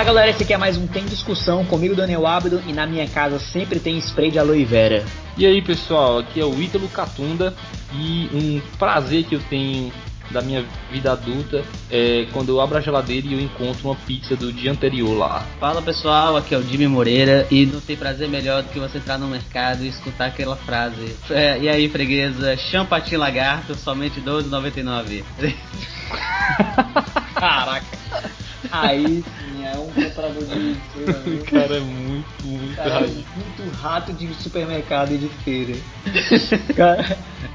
[0.00, 3.06] Fala galera, esse aqui é mais um Tem Discussão comigo, Daniel Abdo, e na minha
[3.06, 5.04] casa sempre tem spray de aloe vera.
[5.36, 7.54] E aí pessoal, aqui é o Ítalo Catunda
[7.92, 9.92] e um prazer que eu tenho
[10.30, 14.34] da minha vida adulta é quando eu abro a geladeira e eu encontro uma pizza
[14.34, 15.44] do dia anterior lá.
[15.60, 18.96] Fala pessoal, aqui é o Jimmy Moreira e não tem prazer melhor do que você
[18.96, 21.14] entrar no mercado e escutar aquela frase.
[21.28, 25.24] É, e aí, freguesa, champatim lagarto, somente 12,99.
[27.36, 28.39] Caraca.
[28.70, 30.80] Aí sim, é um comprador de
[31.40, 33.14] O cara é muito, muito Cara, é raiz.
[33.36, 35.74] muito rato de supermercado e de feira.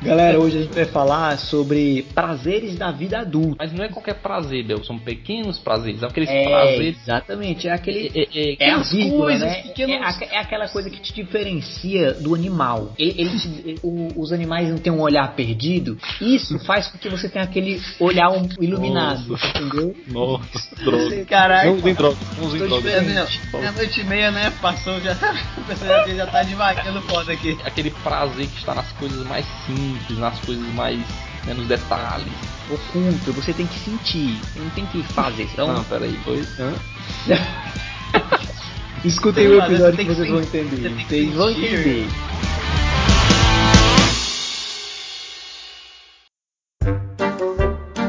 [0.02, 3.56] Galera, hoje a gente vai falar sobre prazeres da vida adulta.
[3.60, 6.98] Mas não é qualquer prazer, Bel, são pequenos prazeres, são aqueles É, prazeres.
[7.02, 9.62] exatamente, é aquele É, é, É a aquelas vírgula, coisas né?
[9.64, 10.22] pequenas.
[10.22, 12.94] É, é aquela coisa que te diferencia do animal.
[13.00, 15.98] Ele, ele te- o- os animais não têm um olhar perdido.
[16.22, 19.48] Isso faz com que você tenha aquele olhar um- iluminado, Nossa.
[19.48, 19.96] entendeu?
[20.08, 21.26] Nossa, droga.
[21.26, 23.76] Caraca, Não usem drogas, não usem drogas.
[23.76, 24.52] noite e meia, né?
[24.62, 27.58] Passou, já, a pessoa já, já tá devagando foda aqui.
[27.66, 31.00] Aquele prazer que está nas coisas mais simples, nas coisas mais.
[31.46, 32.32] né, nos detalhes.
[32.70, 35.44] Oculto, você tem que sentir, você não tem que fazer.
[35.44, 36.44] Então, Não, peraí, foi.
[36.60, 36.74] Hã?
[39.06, 40.90] escutem Tem o episódio você que que vocês vão entender.
[40.90, 42.08] você Vocês vão entender.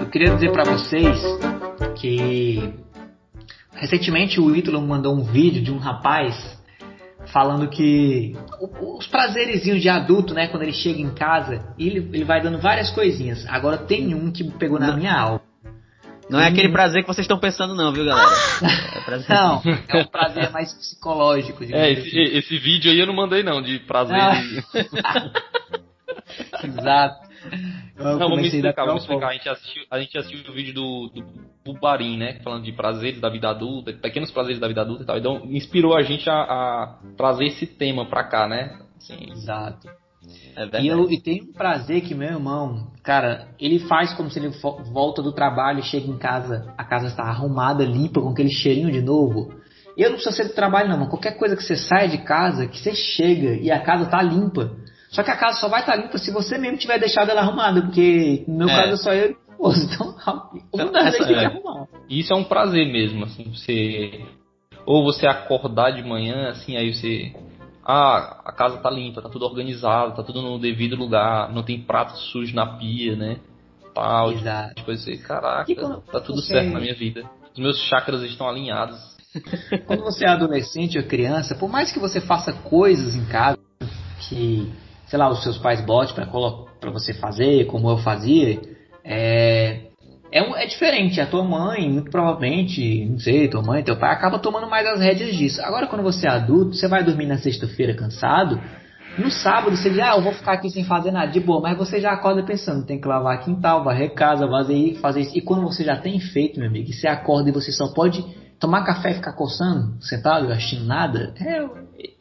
[0.01, 1.21] Eu queria dizer pra vocês
[1.97, 2.73] que
[3.73, 6.57] recentemente o Ítalo mandou um vídeo de um rapaz
[7.33, 8.37] falando que
[8.81, 12.91] os prazerezinhos de adulto, né, quando ele chega em casa, ele, ele vai dando várias
[12.91, 13.45] coisinhas.
[13.49, 15.43] Agora tem um que pegou na minha alma.
[16.29, 18.29] Não é aquele prazer que vocês estão pensando, não, viu, galera?
[18.97, 19.29] É prazer.
[19.31, 21.63] Não, é um prazer mais psicológico.
[21.63, 22.01] É, assim.
[22.01, 24.17] esse, esse vídeo aí eu não mandei não, de prazer.
[24.17, 24.35] Ah.
[24.35, 24.65] de-
[26.67, 27.29] Exato.
[27.99, 29.29] Eu Não, vamos explicar, vamos explicar.
[29.29, 31.25] A gente assistiu, a gente assistiu o vídeo do, do
[31.65, 32.39] Bubarim, né?
[32.45, 35.19] Falando de prazeres da vida adulta, pequenos prazeres da vida adulta e tal.
[35.19, 38.79] Então inspirou a gente a, a trazer esse tema pra cá, né?
[38.99, 39.89] Assim, Exato.
[40.57, 44.39] É E, eu, e tem um prazer que meu irmão, cara, ele faz como se
[44.39, 48.51] ele vo- volta do trabalho, chega em casa, a casa está arrumada, limpa, com aquele
[48.51, 49.55] cheirinho de novo.
[49.97, 52.19] E eu não preciso ser do trabalho não, mas qualquer coisa que você sai de
[52.19, 54.73] casa, que você chega e a casa tá limpa.
[55.11, 57.81] Só que a casa só vai estar limpa se você mesmo tiver deixado ela arrumada,
[57.83, 58.77] porque no meu É.
[58.77, 59.37] caso é só eu e.
[60.75, 61.47] Então, das essa- tem que é.
[61.47, 61.87] arrumar.
[62.11, 64.21] Isso é um prazer mesmo, assim, você.
[64.85, 67.33] Ou você acordar de manhã, assim, aí você.
[67.85, 71.81] Ah, a casa tá limpa, tá tudo organizado, tá tudo no devido lugar, não tem
[71.81, 73.39] prato sujo na pia, né?
[73.95, 74.75] Tal, Exato.
[74.75, 77.25] tipo assim, caraca, quando tá tudo você- certo na minha vida.
[77.55, 78.99] Os meus chakras estão alinhados.
[79.87, 83.59] Quando você é adolescente ou criança, por mais que você faça coisas em casa
[84.29, 84.71] que,
[85.07, 88.61] sei lá, os seus pais botem pra colo- pra você fazer, como eu fazia,
[89.05, 89.81] é,
[90.31, 91.21] é, é diferente.
[91.21, 95.01] A tua mãe, muito provavelmente, não sei, tua mãe, teu pai, acaba tomando mais as
[95.01, 95.63] rédeas disso.
[95.63, 98.61] Agora, quando você é adulto, você vai dormir na sexta-feira cansado,
[99.19, 101.79] no sábado você diz, ah, eu vou ficar aqui sem fazer nada, de boa, mas
[101.79, 105.39] você já acorda pensando, tem que lavar quintal, varrer casa, fazer, fazer isso.
[105.39, 108.23] E quando você já tem feito, meu amigo, e você acorda e você só pode
[108.61, 111.65] tomar café e ficar coçando, sentado, assistindo nada, é,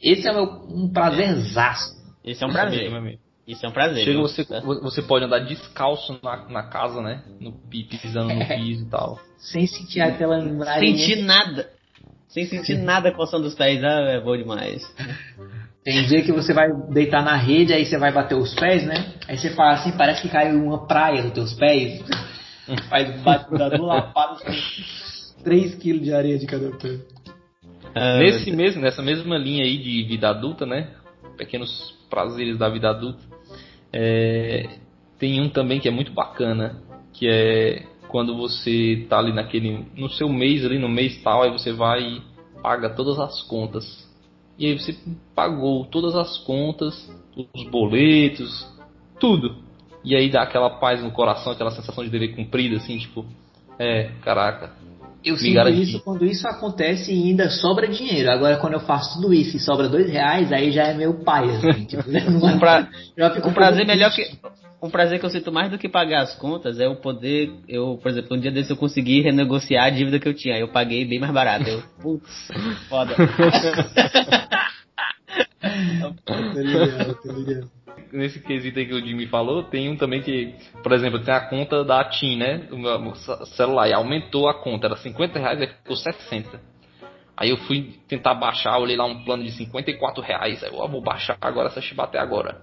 [0.02, 1.95] esse é um prazerzaço.
[2.26, 2.94] Isso é um Meu prazer.
[2.94, 3.20] amigo.
[3.48, 4.04] Isso é um prazer.
[4.04, 4.44] Chega você,
[4.82, 7.22] você pode andar descalço na, na casa, né?
[7.40, 9.20] No, pi- pisando no piso e tal.
[9.38, 10.80] Sem sentir aquela Sem embranha.
[10.80, 11.70] sentir nada.
[12.28, 13.84] Sem sentir nada coçando os pés.
[13.84, 14.82] Ah, é bom demais.
[15.84, 19.14] Tem dia que você vai deitar na rede, aí você vai bater os pés, né?
[19.28, 22.02] Aí você fala assim, parece que caiu uma praia nos teus pés.
[22.90, 24.42] Faz bate da duas lapadas,
[25.44, 26.98] 3 quilos de areia de cada pé.
[27.94, 30.90] Ah, Nesse mesmo, nessa mesma linha aí de vida adulta, né?
[31.38, 33.20] Pequenos prazeres da vida adulta.
[33.92, 34.70] é,
[35.20, 36.82] tem um também que é muito bacana,
[37.14, 39.86] que é quando você tá ali naquele.
[39.98, 42.22] no seu mês ali, no mês tal, aí você vai e
[42.62, 43.86] paga todas as contas.
[44.58, 44.98] E aí você
[45.36, 46.94] pagou todas as contas,
[47.36, 48.66] os boletos,
[49.20, 49.58] tudo.
[50.04, 53.26] E aí dá aquela paz no coração, aquela sensação de dever cumprido, assim, tipo,
[53.78, 54.74] é, caraca,
[55.26, 55.82] Eu sinto garanti.
[55.82, 58.30] isso quando isso acontece e ainda sobra dinheiro.
[58.32, 61.46] Agora, quando eu faço tudo isso e sobra dois reais, aí já é meu pai,
[61.50, 61.86] assim.
[61.90, 62.88] tipo, Um, pra-
[63.18, 64.24] já fico um prazer melhor que.
[64.82, 67.52] Um prazer que eu sinto mais do que pagar as contas é o poder.
[67.68, 70.56] Eu, por exemplo, um dia desse eu consegui renegociar a dívida que eu tinha.
[70.56, 71.68] Aí eu paguei bem mais barato.
[71.68, 72.48] Eu, putz,
[72.88, 73.16] foda.
[76.26, 77.75] Tô ligado, tô ligado.
[78.12, 81.42] Nesse quesito aí que o Jimmy falou, tem um também que, por exemplo, tem a
[81.42, 82.68] conta da TIM, né?
[83.16, 86.60] Ce- celular, e aumentou a conta, era 50 reais, aí ficou 60.
[87.38, 90.88] Aí eu fui tentar baixar, olhei lá um plano de 54 reais, aí eu ah,
[90.88, 92.62] vou baixar agora essa chibata agora.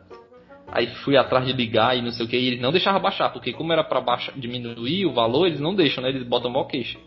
[0.68, 3.28] Aí fui atrás de ligar e não sei o que, e eles não deixavam baixar,
[3.30, 6.08] porque como era pra baixar, diminuir o valor, eles não deixam, né?
[6.08, 6.98] Eles botam mó queixa.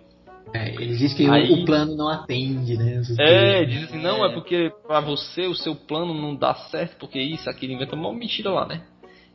[0.54, 3.02] É, ele diz que Aí- o plano não atende, né?
[3.20, 3.70] É, coisas.
[3.70, 7.50] diz assim, não, é porque pra você o seu plano não dá certo, porque isso,
[7.50, 8.82] aquilo, inventa uma mentira lá, né?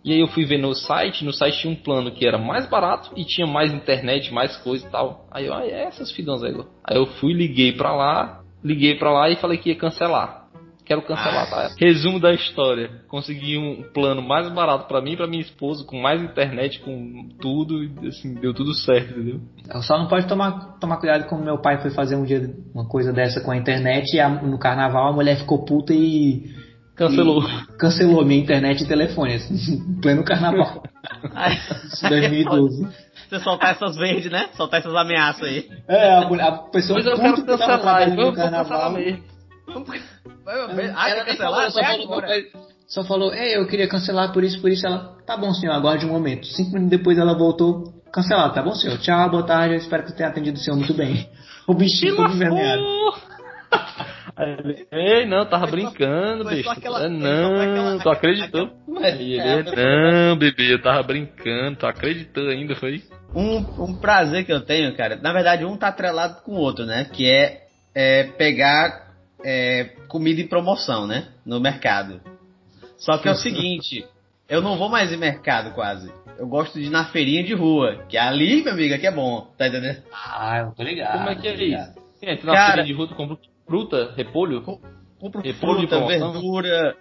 [0.03, 2.67] E aí eu fui ver no site, no site tinha um plano que era mais
[2.69, 5.27] barato e tinha mais internet, mais coisa e tal.
[5.31, 6.55] Aí eu, ah, é essas fidãs aí.
[6.85, 10.40] Aí eu fui, liguei pra lá, liguei pra lá e falei que ia cancelar.
[10.91, 11.71] Quero cancelar, tá?
[11.79, 12.91] Resumo da história.
[13.07, 17.29] Consegui um plano mais barato pra mim e pra minha esposa, com mais internet, com
[17.41, 19.41] tudo, e assim, deu tudo certo, entendeu?
[19.83, 23.13] Só não pode tomar, tomar cuidado como meu pai foi fazer um dia uma coisa
[23.13, 26.51] dessa com a internet e a- no carnaval a mulher ficou puta e
[26.97, 27.41] Cancelou.
[27.45, 30.83] e cancelou minha internet e telefone, assim, em pleno carnaval.
[31.87, 32.89] Isso, 2012.
[33.29, 34.49] Você soltar essas verdes, né?
[34.55, 35.69] Soltar essas ameaças aí.
[35.87, 38.93] É, a, mulher- a pessoa Mas eu quero cancelar, eu no vou cancelar carnaval.
[38.95, 39.30] mesmo.
[40.97, 41.71] Ah, Ela cancelar?
[41.71, 42.23] só falou,
[42.87, 44.87] só falou, ei, eu queria cancelar por isso, por isso.
[44.87, 46.47] Ela, tá bom, senhor, aguarde um momento.
[46.47, 48.99] Cinco minutos depois ela voltou, cancelado, tá bom, senhor?
[48.99, 51.29] Tchau, boa tarde, eu espero que tenha atendido o senhor muito bem.
[51.69, 52.17] O bichinho
[54.37, 56.71] ele, Ei, não, tava brincando, foi só bicho.
[56.71, 58.71] aquela- É, foi só não, aquela- tu acreditou?
[59.01, 63.05] Aí ele, não, bebê, eu tava brincando, tu acreditou ainda, foi?
[63.35, 66.85] Um, um prazer que eu tenho, cara, na verdade um tá atrelado com o outro,
[66.85, 67.05] né?
[67.13, 69.10] Que é, é pegar
[69.45, 71.29] é, comida em promoção, né?
[71.45, 72.21] No mercado.
[72.99, 74.05] Só que é o seguinte,
[74.49, 76.13] eu não vou mais em mercado quase.
[76.39, 79.53] Eu gosto de ir na feirinha de rua, que ali, meu amigo, aqui é bom,
[79.59, 80.03] tá entendendo?
[80.13, 81.19] Ah, eu tô ligado.
[81.19, 81.91] Como é que é ligado.
[81.91, 82.41] isso?
[82.41, 84.63] Tu na Cara- feira de rua, tu compra fruta, repolho?
[84.63, 86.97] Compro Repolho fruta, verdura,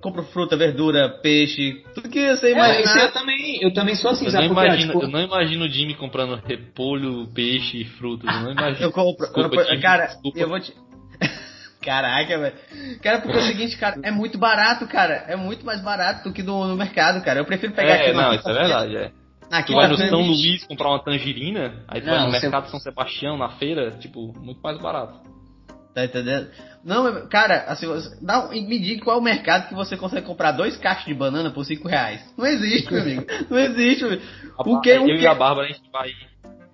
[0.00, 2.80] compro fruta, verdura, peixe, tudo que você É, imaginar.
[2.80, 5.64] isso eu também, eu também sou assim, Eu sabe não, imagino, Tipo, eu não imagino
[5.64, 8.86] o Jimmy comprando repolho, peixe e frutas, eu não imagino.
[8.86, 9.26] Eu compro.
[9.26, 10.38] Desculpa, eu- Jimmy, cara, desculpa.
[10.38, 10.72] eu vou te.
[11.86, 12.56] Caraca, velho.
[13.00, 15.24] Cara, porque é o seguinte, cara, é muito barato, cara.
[15.28, 17.38] É muito mais barato do que no, no mercado, cara.
[17.38, 19.12] Eu prefiro pegar É, aqui não, isso é verdade, é.
[19.48, 20.20] Na Tu vai no São.
[20.20, 24.32] Luís comprar uma tangerina, aí tu Não, vai no mercado São Sebastião, na feira, tipo,
[24.36, 25.20] muito mais barato.
[25.94, 26.48] Tá entendendo?
[26.84, 27.86] Não, eu- cara, assim,
[28.20, 31.50] dá, me diga qual é o mercado que você consegue comprar dois cachos de banana
[31.50, 32.20] por 5 reais.
[32.36, 33.24] Não existe, meu amigo.
[33.48, 34.26] Não existe, meu amigo.
[34.58, 34.88] O que?
[34.90, 35.26] eu O e que?
[35.26, 36.10] a Bárbara, a gente vai.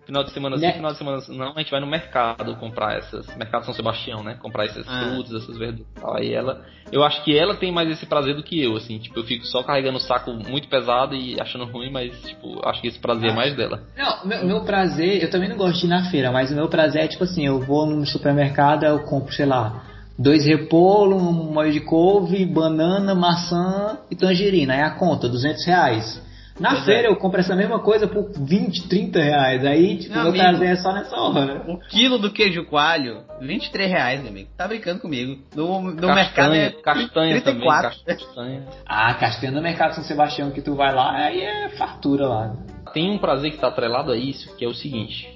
[0.05, 0.73] Final de semana sim, Né?
[0.73, 3.25] final de semana não, a gente vai no mercado comprar essas.
[3.37, 4.35] Mercado São Sebastião, né?
[4.43, 5.11] Comprar essas Ah.
[5.15, 5.87] frutas, essas verduras.
[5.97, 6.17] e tal.
[6.17, 6.65] Aí ela.
[6.91, 8.99] Eu acho que ela tem mais esse prazer do que eu, assim.
[8.99, 12.81] Tipo, eu fico só carregando o saco muito pesado e achando ruim, mas, tipo, acho
[12.81, 13.81] que esse prazer é mais dela.
[13.97, 16.69] Não, meu, meu prazer, eu também não gosto de ir na feira, mas o meu
[16.69, 19.85] prazer é tipo assim, eu vou no supermercado, eu compro, sei lá,
[20.19, 24.75] dois repolo, um molho de couve, banana, maçã e tangerina.
[24.75, 26.32] Aí a conta, 200 reais.
[26.61, 27.11] Na Pois feira é.
[27.11, 29.65] eu compro essa mesma coisa por 20, 30 reais.
[29.65, 31.65] Aí, tipo, Meu meu prazer é só nessa hora.
[31.67, 34.51] O quilo do queijo coalho, 23 reais, meu amigo.
[34.57, 35.43] Tá brincando comigo.
[35.55, 38.05] No, no castanha, mercado é castanha também, 34.
[38.05, 38.63] castanha.
[38.87, 42.57] Ah, castanha no mercado São Sebastião que tu vai lá, aí é fartura lá.
[42.93, 45.35] Tem um prazer que está atrelado a isso, que é o seguinte.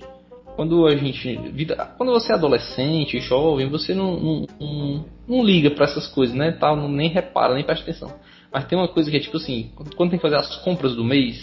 [0.54, 1.36] Quando a gente.
[1.52, 6.34] Vida, quando você é adolescente, jovem, você não, não, não, não liga pra essas coisas,
[6.34, 6.52] né?
[6.52, 8.14] Tal, não, nem repara, nem presta atenção.
[8.56, 11.04] Mas tem uma coisa que é tipo assim, quando tem que fazer as compras do
[11.04, 11.36] mês,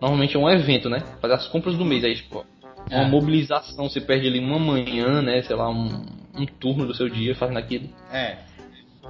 [0.00, 1.00] normalmente é um evento, né?
[1.20, 2.46] Fazer as compras do mês, aí tipo,
[2.92, 3.08] uma É.
[3.08, 5.42] mobilização, você perde ali uma manhã, né?
[5.42, 7.88] Sei lá, um, um turno do seu dia fazendo aquilo.
[8.12, 8.38] É.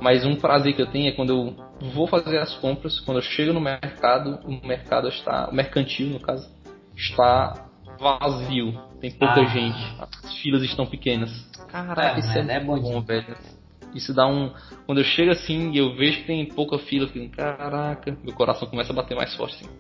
[0.00, 3.23] Mas um prazer que eu tenho é quando eu vou fazer as compras, quando eu
[3.23, 6.50] chego no mercado, o mercado está, o mercantil no caso,
[6.96, 7.67] está
[8.00, 8.72] vazio,
[9.03, 9.44] tem pouca Ah.
[9.44, 11.31] gente, as filas estão pequenas.
[11.69, 13.36] Caraca, É, isso é, é bom bom, velho.
[13.94, 14.51] Isso dá um.
[14.86, 18.34] Quando eu chego assim e eu vejo que tem pouca fila, eu fico, caraca, meu
[18.34, 19.70] coração começa a bater mais forte assim.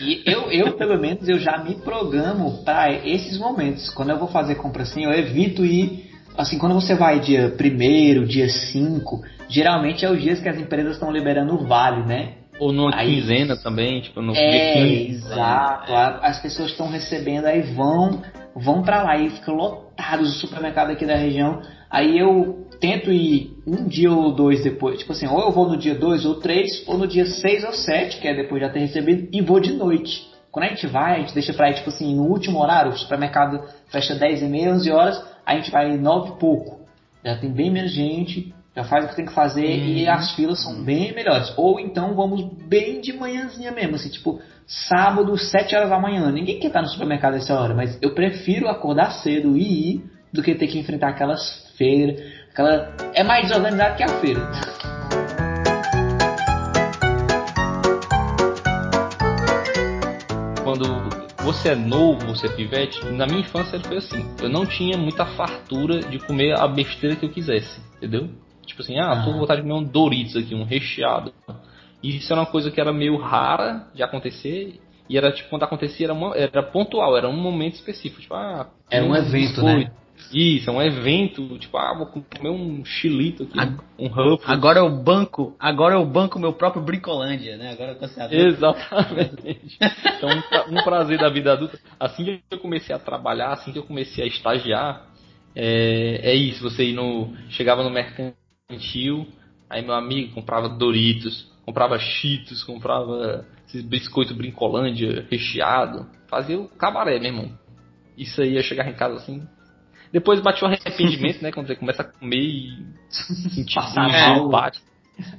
[0.00, 3.88] E eu, eu, pelo menos, eu já me programo para esses momentos.
[3.94, 6.10] Quando eu vou fazer compra assim, eu evito ir.
[6.36, 10.94] Assim, quando você vai dia 1 dia 5, geralmente é os dias que as empresas
[10.94, 12.34] estão liberando o vale, né?
[12.58, 15.10] Ou numa Aí- quinzena também, tipo, no dia É, 15.
[15.12, 15.92] exato.
[15.94, 18.22] As pessoas estão recebendo, aí vão,
[18.54, 21.62] vão para lá e fica lotado os supermercados aqui da região.
[21.90, 25.76] Aí eu tento ir um dia ou dois depois, tipo assim, ou eu vou no
[25.76, 28.72] dia 2 ou 3, ou no dia 6 ou 7, que é depois de já
[28.72, 30.30] ter recebido, e vou de noite.
[30.50, 32.96] Quando a gente vai, a gente deixa pra ir, tipo assim, no último horário, o
[32.96, 36.80] supermercado fecha 10 e meia, 11 horas, a gente vai 9 e pouco.
[37.24, 40.62] Já tem bem menos gente, já faz o que tem que fazer e as filas
[40.62, 41.52] são bem melhores.
[41.56, 46.30] Ou então vamos bem de manhãzinha mesmo, assim, tipo, sábado, 7 horas da manhã.
[46.30, 50.42] Ninguém quer estar no supermercado essa hora, mas eu prefiro acordar cedo e ir do
[50.42, 52.20] que ter que enfrentar aquelas feiras.
[52.52, 52.94] Aquela...
[53.14, 54.50] É mais desorganizado que a feira.
[60.62, 60.84] quando
[61.42, 64.24] você é novo, você é pivete, na minha infância ele foi assim.
[64.40, 68.28] Eu não tinha muita fartura de comer a besteira que eu quisesse, entendeu?
[68.64, 71.32] Tipo assim, ah, tô com vontade de comer um Doritos aqui, um recheado.
[72.00, 74.80] E isso era uma coisa que era meio rara de acontecer.
[75.08, 78.22] E era tipo, quando acontecia, era, uma, era pontual, era um momento específico.
[78.22, 79.90] Tipo, ah, era um, um evento, né?
[80.32, 83.58] Isso, é um evento, tipo, ah, vou comer um chilito aqui,
[83.98, 84.48] um Ruffles.
[84.48, 87.72] Agora eu banco, agora eu banco meu próprio Bricolândia, né?
[87.72, 88.48] Agora eu tô sabendo.
[88.48, 89.58] Exatamente.
[90.16, 91.78] então, um, um, prazer da vida adulta.
[91.98, 95.06] Assim que eu comecei a trabalhar, assim que eu comecei a estagiar,
[95.54, 99.26] é, é isso, você ir no, chegava no mercantil,
[99.68, 107.18] aí meu amigo comprava Doritos, comprava Cheetos, comprava esses biscoito Brincolândia recheado, fazia o cabaré,
[107.18, 107.58] meu irmão.
[108.16, 109.46] Isso aí, eu chegava em casa assim,
[110.12, 111.52] depois bate o arrependimento, né?
[111.52, 112.86] Quando você começa a comer e
[113.54, 114.48] sentir passar mal.
[114.50, 114.80] Bate,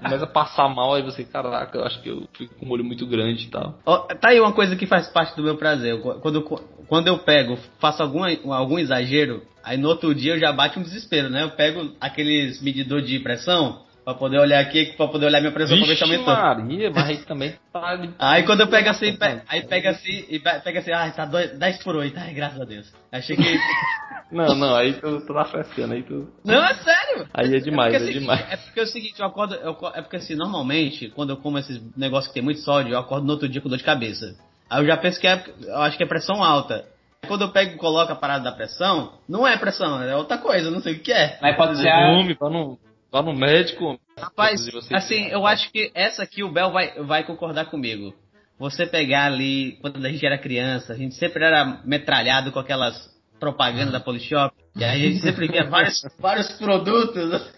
[0.02, 2.84] começa a passar mal, aí você, caraca, eu acho que eu fico com um olho
[2.84, 3.80] muito grande e tal.
[3.86, 6.00] Oh, tá aí uma coisa que faz parte do meu prazer.
[6.22, 6.42] Quando,
[6.88, 8.24] quando eu pego, faço algum,
[8.54, 11.44] algum exagero, aí no outro dia eu já bate um desespero, né?
[11.44, 15.78] Eu pego aqueles medidor de pressão, Pra poder olhar aqui, pra poder olhar minha pressão
[15.78, 16.34] Vixe pra ver se aumentou.
[16.34, 17.98] Maria, mas aí também tá.
[18.20, 19.42] aí quando eu pego assim, pe...
[19.48, 22.94] aí pega assim, e pega assim, ah, tá 10 por 8, ai, graças a Deus.
[23.10, 23.58] Achei que.
[24.32, 26.28] não, não, aí tu, tu tá frescando, aí tu.
[26.44, 27.28] Não, é sério!
[27.34, 28.52] Aí é demais, é, é demais.
[28.52, 29.56] É porque é o seguinte, eu acordo.
[29.56, 33.00] Eu, é porque assim, normalmente, quando eu como esses negócios que tem muito sódio, eu
[33.00, 34.36] acordo no outro dia com dor de cabeça.
[34.70, 35.42] Aí eu já penso que é.
[35.62, 36.84] Eu acho que é pressão alta.
[37.28, 40.72] Quando eu pego e coloco a parada da pressão, não é pressão, é outra coisa,
[40.72, 41.38] não sei o que é.
[41.42, 41.90] Mas pode ser.
[41.90, 42.78] Volume, pra não.
[43.12, 44.00] Vá no médico.
[44.18, 44.62] Rapaz,
[44.94, 48.14] assim, eu acho que essa aqui o Bel vai, vai concordar comigo.
[48.58, 53.12] Você pegar ali, quando a gente era criança, a gente sempre era metralhado com aquelas
[53.40, 54.56] propagandas da Polishop.
[54.76, 57.52] E aí a gente sempre via vários, vários produtos.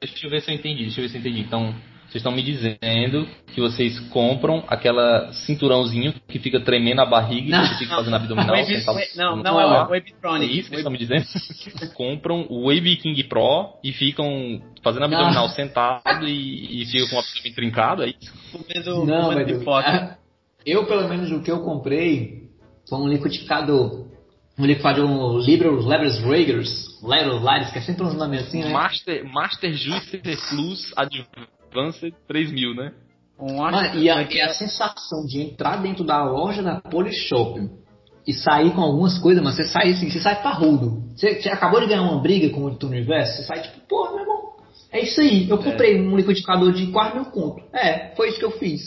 [0.00, 1.40] Deixa eu ver se eu entendi, deixa eu ver se eu entendi.
[1.40, 1.74] Então,
[2.08, 7.64] vocês estão me dizendo que vocês compram aquela cinturãozinho que fica tremendo a barriga não,
[7.64, 8.56] e você fica fazendo abdominal.
[8.56, 8.94] Wave, tá...
[9.14, 10.50] não, não, não, é o Wavetronic.
[10.50, 11.92] É isso que vocês estão me dizendo?
[11.92, 15.48] compram o Wave King Pro e ficam fazendo abdominal não.
[15.50, 18.32] sentado e, e ficam com o abdômen trincado, é isso?
[18.52, 20.18] Comendo, não, comendo mas
[20.64, 22.48] eu, pelo menos, o que eu comprei
[22.88, 24.06] foi um liquidificador.
[24.58, 28.70] Um liquidificador, um Liberals Levers Raggers, Levers que é sempre uns nomes assim, né?
[28.70, 32.92] Master, Master Juicer Plus Advanced Advanced 3000, né?
[33.40, 37.70] Mano, e, a, e a sensação de entrar dentro da loja da Polishop
[38.26, 41.02] e sair com algumas coisas, mas você sai assim, você sai parrudo.
[41.14, 44.20] Você, você acabou de ganhar uma briga com o Universo, você sai tipo, pô, meu
[44.20, 44.56] irmão,
[44.90, 45.48] é isso aí.
[45.48, 46.00] Eu comprei é.
[46.00, 47.62] um liquidificador de 4 mil conto.
[47.72, 48.82] É, foi isso que eu fiz.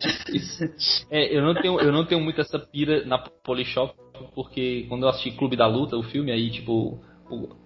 [1.10, 3.94] é, eu não tenho, eu não tenho muito essa pira na Polishop,
[4.34, 7.00] porque quando eu assisti Clube da Luta, o filme aí, tipo,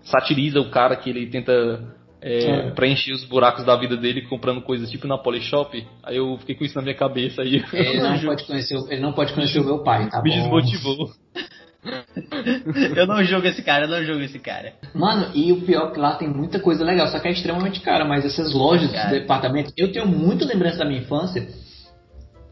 [0.02, 2.70] satiriza o cara que ele tenta é, é.
[2.70, 5.84] preencher os buracos da vida dele comprando coisas tipo na Polishop.
[6.04, 7.64] Aí eu fiquei com isso na minha cabeça aí.
[7.72, 10.36] Ele não, pode conhecer, ele não pode conhecer o meu pai, tá Me bom?
[10.36, 11.10] desmotivou.
[12.96, 14.74] eu não julgo esse cara, eu não julgo esse cara.
[14.94, 17.80] Mano, e o pior é que lá tem muita coisa legal, só que é extremamente
[17.80, 21.48] cara, mas essas lojas, esses departamentos, eu tenho muita lembrança da minha infância.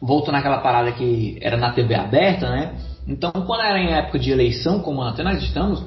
[0.03, 2.75] Volto naquela parada que era na TV aberta, né?
[3.07, 5.85] Então, quando era em época de eleição, como até nós estamos,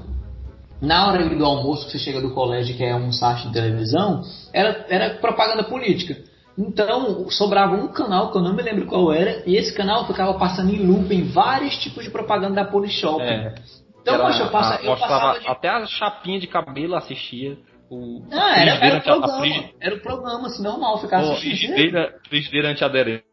[0.84, 4.22] na hora do almoço que você chega do colégio, que é um site de televisão,
[4.54, 6.18] era, era propaganda política.
[6.58, 10.34] Então, sobrava um canal, que eu não me lembro qual era, e esse canal ficava
[10.34, 13.24] passando em loop em vários tipos de propaganda da Polishop.
[13.24, 13.56] É.
[14.02, 15.48] Então, era, poxa, eu, passa, a, eu passava de...
[15.48, 17.58] Até a chapinha de cabelo assistia.
[17.90, 21.74] O, ah, era, era, o programa, era o programa, assim, normal, ficava assistindo.
[21.74, 23.24] Frigideira, frigideira antiaderente.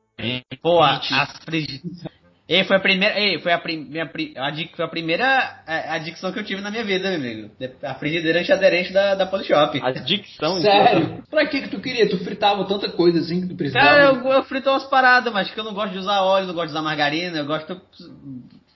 [0.62, 2.19] Pô, a, a frigideira...
[2.50, 6.40] E foi a primeira, e foi a, prim, minha, a, foi a primeira adicção que
[6.40, 7.50] eu tive na minha vida, meu amigo.
[7.80, 9.80] A frigideira antiaderente da, da Polishop.
[9.80, 10.60] Adicção?
[10.60, 11.04] Sério?
[11.04, 11.22] Então.
[11.30, 12.08] Pra que que tu queria?
[12.08, 13.86] Tu fritava tanta coisa assim que tu precisava?
[13.86, 16.54] Cara, eu, eu frito umas paradas, mas que eu não gosto de usar óleo, não
[16.54, 17.80] gosto de usar margarina, eu gosto de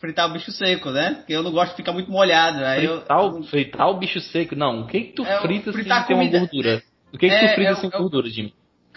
[0.00, 1.14] fritar o bicho seco, né?
[1.16, 2.64] Porque eu não gosto de ficar muito molhado.
[2.64, 4.54] Aí fritar, eu, o, fritar o bicho seco?
[4.54, 6.80] Não, o que que tu é, frita sem ter uma gordura?
[7.12, 8.54] O que que é, tu frita é, sem gordura, Jimmy?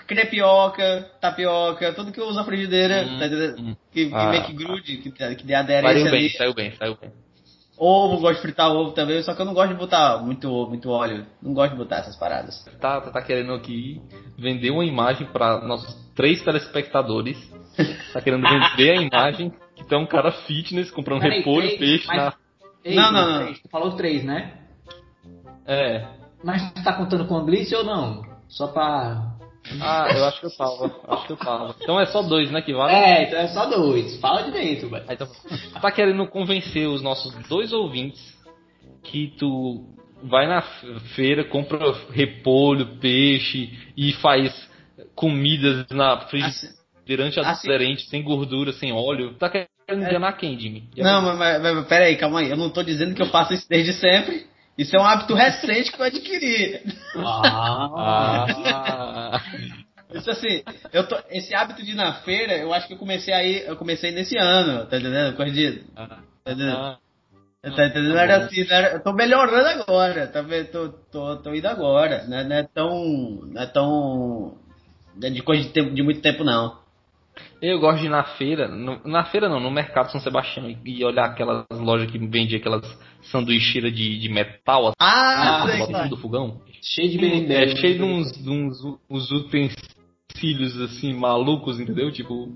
[0.08, 3.26] Crepioca, tapioca, tudo que eu uso na frigideira, hum, tá
[3.62, 3.76] hum.
[3.92, 6.98] que, que ah, meio que grude, que, que dê aderência saiu bem, Saiu bem, saiu
[7.00, 7.12] bem.
[7.78, 10.70] Ovo, gosto de fritar ovo também, só que eu não gosto de botar muito ovo,
[10.70, 11.28] muito óleo.
[11.40, 12.66] Não gosto de botar essas paradas.
[12.82, 14.02] Tá, tá, tá querendo aqui
[14.36, 17.38] vender uma imagem para nossos três telespectadores.
[18.12, 22.08] tá querendo vender a imagem que tem um cara fitness comprando Peraí, repolho, três, peixe
[22.08, 22.18] mas...
[22.18, 22.34] na.
[22.84, 23.44] Ei, não, não, não.
[23.44, 24.54] Três, tu falou três, né?
[25.68, 26.08] É.
[26.44, 28.24] Mas tá contando com o Blitz ou não?
[28.48, 29.37] Só pra
[29.82, 30.96] ah, eu acho que eu tava.
[31.08, 31.76] Acho que eu tava.
[31.82, 32.94] Então é só dois, né, que vale?
[32.94, 34.20] É, então é só dois.
[34.20, 35.06] Fala direito, velho.
[35.10, 35.28] Então,
[35.82, 38.38] tá querendo convencer os nossos dois ouvintes
[39.04, 39.86] que tu
[40.24, 40.62] vai na
[41.16, 44.54] feira, compra repolho, peixe e faz
[45.16, 49.36] comidas na frigideira assim, aderente, assim, sem gordura, sem óleo.
[49.36, 50.90] Tá querendo enganar é, quem, Jimmy?
[50.98, 52.50] Não, mas, mas, mas peraí, calma aí.
[52.50, 54.46] Eu não tô dizendo que eu faço isso desde sempre.
[54.78, 56.82] Isso é um hábito recente que eu adquiri.
[57.16, 58.46] Ah.
[58.56, 59.42] ah.
[60.14, 63.34] Isso assim, eu tô, esse hábito de ir na feira, eu acho que eu comecei
[63.34, 65.36] aí, eu comecei nesse ano, tá entendendo?
[65.36, 65.84] Coisa de.
[65.94, 66.78] Tá entendendo?
[66.78, 66.98] Ah,
[67.62, 68.18] tá entendendo?
[68.18, 70.68] Era assim, era, eu tô melhorando agora, tá vendo?
[70.68, 72.44] Tô, tô, tô indo agora, né?
[72.44, 73.40] Não é tão.
[73.48, 74.58] Não é tão.
[75.16, 76.80] Não é de coisa de, tempo, de muito tempo, não.
[77.62, 81.04] Eu gosto de ir na feira, no, na feira não, no mercado São Sebastião e
[81.04, 82.86] olhar aquelas lojas que vendem aquelas
[83.32, 86.62] sanduicheiras de, de metal, ah, assim, do fogão.
[86.82, 88.78] Cheio de bem É cheio de uns, uns,
[89.10, 92.12] uns utensílios assim malucos, entendeu?
[92.12, 92.50] Tipo.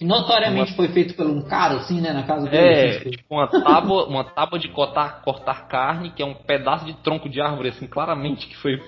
[0.00, 0.76] Notoriamente uma...
[0.76, 2.66] foi feito por um cara, assim, né, na casa dele.
[2.66, 6.86] É, assim, tipo uma tábua, uma tábua de cortar, cortar carne, que é um pedaço
[6.86, 8.80] de tronco de árvore, assim, claramente que foi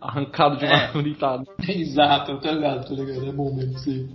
[0.00, 0.76] arrancado de uma é.
[0.86, 1.14] árvore.
[1.14, 1.40] Tá?
[1.68, 4.08] Exato, tô ligado, tô ligado, é bom mesmo, sim.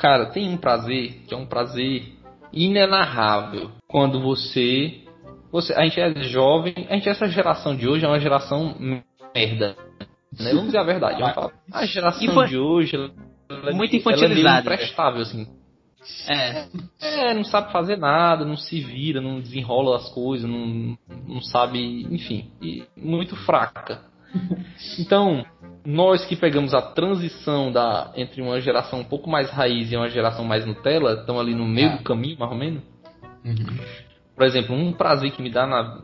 [0.00, 2.14] Cara, tem um prazer que é um prazer
[2.50, 5.02] inenarrável quando você,
[5.52, 5.74] você.
[5.74, 8.74] A gente é jovem, a gente essa geração de hoje é uma geração
[9.34, 9.76] merda.
[10.38, 10.50] Né?
[10.50, 11.20] Vamos dizer a verdade.
[11.20, 14.40] Vamos a geração de hoje ela, muito infantilizada.
[14.40, 15.46] Ela é imprestável, assim.
[16.26, 16.66] É.
[17.02, 20.96] é, não sabe fazer nada, não se vira, não desenrola as coisas, não,
[21.28, 22.50] não sabe, enfim,
[22.96, 24.09] muito fraca.
[24.98, 25.44] Então,
[25.84, 30.08] nós que pegamos a transição da entre uma geração um pouco mais raiz e uma
[30.08, 31.96] geração mais Nutella, estão ali no meio ah.
[31.96, 32.82] do caminho, mais ou menos.
[33.44, 33.78] Uhum.
[34.34, 36.02] Por exemplo, um prazer que me dá na,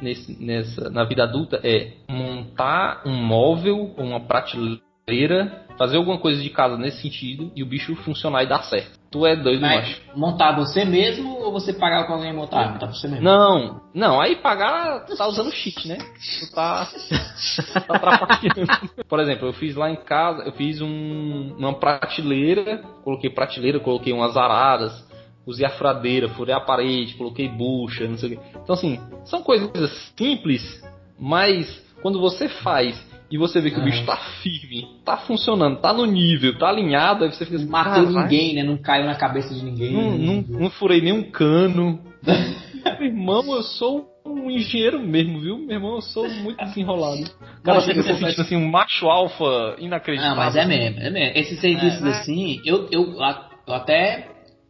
[0.00, 6.42] nesse, nessa, na vida adulta é montar um móvel ou uma prateleira, fazer alguma coisa
[6.42, 9.01] de casa nesse sentido e o bicho funcionar e dar certo.
[9.12, 10.00] Tu é doido, Mas, macho.
[10.16, 12.72] Montar você mesmo ou você pagar com alguém montar?
[12.72, 13.22] Montar você mesmo?
[13.22, 15.98] Não, não, aí pagar, tu tá usando cheat, né?
[15.98, 16.88] Tu tá,
[17.86, 19.04] tá atrapalhando.
[19.06, 24.14] Por exemplo, eu fiz lá em casa, eu fiz um, uma prateleira, coloquei prateleira, coloquei
[24.14, 25.06] umas aradas,
[25.46, 28.46] usei a fradeira, furei a parede, coloquei bucha, não sei o quê.
[28.62, 30.82] Então assim, são coisas simples,
[31.20, 35.90] mas quando você faz e você vê que o bicho tá firme, tá funcionando, tá
[35.90, 38.62] no nível, tá alinhado, aí você fica assim, Não matou ninguém, né?
[38.62, 39.90] Não caiu na cabeça de ninguém.
[39.90, 40.44] Não, né?
[40.46, 41.98] não, não furei nenhum cano.
[43.00, 45.56] meu irmão, eu sou um engenheiro mesmo, viu?
[45.56, 47.24] Meu irmão, eu sou muito desenrolado.
[47.64, 50.36] Cara, fica se sentindo assim, um macho alfa inacreditável.
[50.36, 51.38] Não, mas é mesmo, é mesmo.
[51.38, 54.28] Esses serviços é, assim, eu, eu, eu até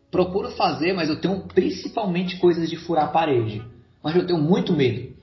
[0.08, 3.60] procuro fazer, mas eu tenho principalmente coisas de furar a parede.
[4.04, 5.16] Mas eu tenho muito medo.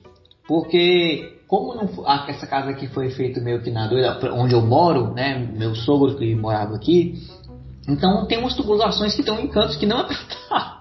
[0.46, 5.12] Porque como não, essa casa aqui foi feita meio que na doida, onde eu moro,
[5.12, 5.36] né?
[5.52, 7.14] Meu sogro que morava aqui.
[7.88, 10.80] Então tem umas tubulações que estão em cantos que não é pra estar.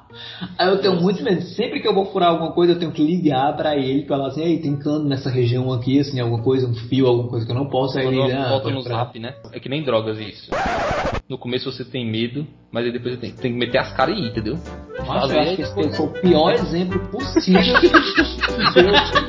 [0.60, 1.42] Aí eu tenho muito medo.
[1.42, 4.44] Sempre que eu vou furar alguma coisa, eu tenho que ligar para ele, falar assim,
[4.44, 7.56] ei, tem cano nessa região aqui, assim, alguma coisa, um fio, alguma coisa que eu
[7.56, 7.98] não posso.
[7.98, 9.34] Aí ele, ah, volta no zap, né?
[9.52, 10.52] É que nem drogas isso.
[11.28, 14.16] No começo você tem medo, mas aí depois você tem, tem que meter as caras
[14.16, 14.56] e ir, entendeu?
[15.08, 17.62] Mas eu acho que esse foi o pior exemplo possível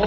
[0.00, 0.06] Na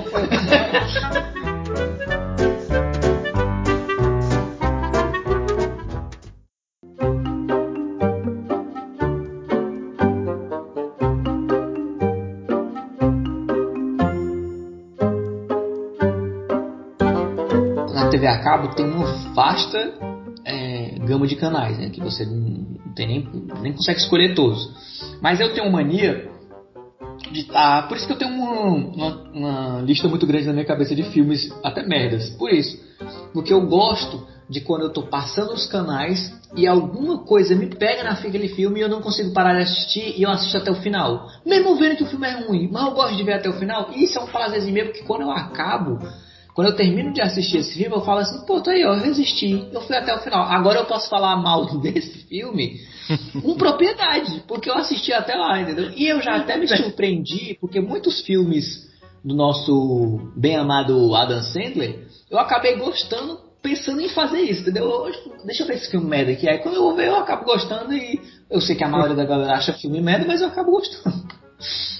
[18.09, 19.93] TV a cabo tem uma vasta
[20.43, 21.91] é, gama de canais, né?
[21.91, 23.29] Que você não, tem nem,
[23.61, 24.71] nem consegue escolher todos.
[25.21, 26.33] Mas eu tenho mania
[27.31, 28.31] de, ah, por isso que eu tenho
[28.65, 32.29] uma, uma, lista muito grande na minha cabeça de filmes, até merdas.
[32.31, 32.77] Por isso.
[33.33, 38.03] Porque eu gosto de quando eu tô passando os canais e alguma coisa me pega
[38.03, 41.27] naquele filme e eu não consigo parar de assistir e eu assisto até o final.
[41.45, 43.89] Mesmo vendo que o filme é ruim, mas eu gosto de ver até o final.
[43.93, 45.99] E isso é um prazerzinho mesmo, porque quando eu acabo,
[46.53, 49.01] quando eu termino de assistir esse filme, eu falo assim, pô, tá aí, ó, eu
[49.01, 50.43] resisti, eu fui até o final.
[50.43, 52.79] Agora eu posso falar mal desse filme
[53.41, 55.91] com propriedade, porque eu assisti até lá, entendeu?
[55.95, 58.87] E eu já até me surpreendi, porque muitos filmes
[59.23, 65.09] do nosso bem amado Adam Sandler, eu acabei gostando pensando em fazer isso, entendeu?
[65.45, 66.47] Deixa eu ver esse filme merda aqui.
[66.49, 69.25] Aí quando eu vou ver, eu acabo gostando e eu sei que a maioria da
[69.25, 71.23] galera acha filme merda, mas eu acabo gostando.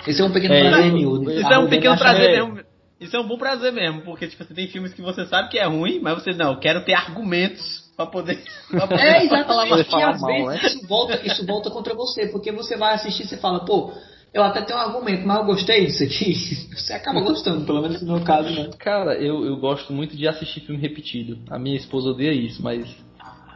[0.06, 1.24] Esse é um pequeno é, prazer meu.
[1.24, 2.73] Isso é um pequeno prazer mesmo.
[3.04, 5.60] Isso é um bom prazer mesmo, porque tipo, você tem filmes que você sabe que
[5.60, 9.04] é ruim, mas você não, eu quero ter argumentos para poder, pra poder.
[9.04, 9.84] É, exatamente.
[9.90, 10.68] Falar, às mal, vezes né?
[10.68, 13.92] isso, volta, isso volta contra você, porque você vai assistir e você fala, pô,
[14.34, 16.34] eu até tenho um argumento, mas eu gostei disso aqui.
[16.76, 18.70] Você acaba gostando, pelo menos no meu caso, né?
[18.80, 21.38] Cara, eu, eu gosto muito de assistir filme repetido.
[21.52, 22.84] A minha esposa odeia isso, mas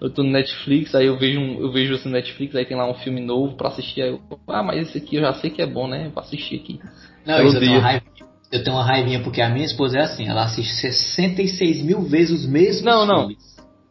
[0.02, 2.78] eu tô no Netflix, aí eu vejo um, eu vejo assim no Netflix, aí tem
[2.78, 5.50] lá um filme novo pra assistir, aí eu, ah, mas esse aqui eu já sei
[5.50, 6.12] que é bom, né?
[6.14, 6.80] Vou assistir aqui.
[7.26, 8.06] Não, eu, isso eu tenho, raiva,
[8.52, 12.42] eu tenho uma raivinha porque a minha esposa é assim, ela assiste 66 mil vezes
[12.42, 13.38] os mesmos não, filmes.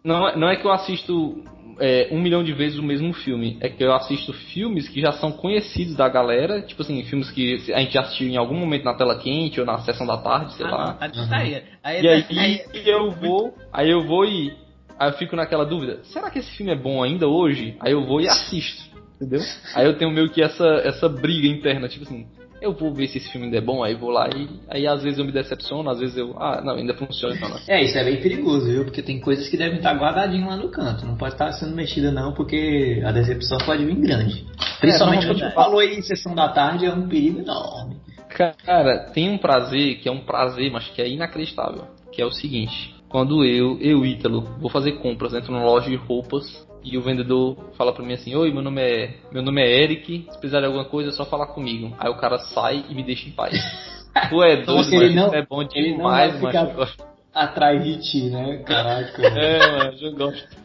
[0.05, 1.43] Não, não, é, não é que eu assisto
[1.79, 3.59] é, um milhão de vezes o mesmo filme.
[3.61, 7.73] É que eu assisto filmes que já são conhecidos da galera, tipo assim, filmes que
[7.73, 10.67] a gente assistiu em algum momento na tela quente ou na sessão da tarde, sei
[10.67, 10.87] ah, lá.
[10.87, 11.35] Não, tá uhum.
[11.35, 11.63] aí.
[11.83, 12.03] aí.
[12.03, 14.67] E aí, aí, eu vou, aí eu vou e
[14.99, 17.77] Aí eu fico naquela dúvida, será que esse filme é bom ainda hoje?
[17.81, 18.83] Aí eu vou e assisto,
[19.17, 19.43] entendeu?
[19.75, 22.27] Aí eu tenho meio que essa, essa briga interna, tipo assim,
[22.61, 25.03] eu vou ver se esse filme ainda é bom, aí vou lá e aí às
[25.03, 27.35] vezes eu me decepciono, às vezes eu, ah, não, ainda funciona.
[27.41, 27.59] Não.
[27.69, 28.85] É, isso é bem perigoso, viu?
[28.85, 32.11] Porque tem coisas que devem estar guardadinhas lá no canto, não pode estar sendo mexida
[32.11, 34.45] não, porque a decepção pode vir grande.
[34.81, 37.97] Principalmente é, quando você falou aí em sessão da tarde, é um perigo enorme.
[38.29, 42.31] Cara, tem um prazer que é um prazer, mas que é inacreditável, que é o
[42.31, 47.03] seguinte, quando eu, eu Ítalo, vou fazer compras, entro numa loja de roupas e o
[47.03, 50.61] vendedor fala pra mim assim: Oi, meu nome é, meu nome é Eric, se precisar
[50.61, 51.95] de alguma coisa é só falar comigo.
[51.99, 53.53] Aí o cara sai e me deixa em paz.
[54.31, 56.97] tu é doido, então, ele não, é bom demais, mas
[57.35, 58.59] atrás de ti, né?
[58.65, 59.23] Caraca.
[59.23, 60.57] é, mano, eu gosto.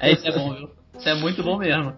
[0.00, 0.70] É, isso é bom, viu?
[0.98, 1.94] Isso é muito bom mesmo.